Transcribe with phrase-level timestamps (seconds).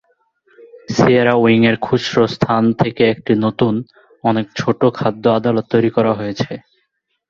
[0.89, 3.73] Sierra উইংয়ের খুচরো স্থান থেকে একটি নতুন,
[4.23, 6.51] অনেক ছোট খাদ্য আদালত তৈরি করা হয়েছে।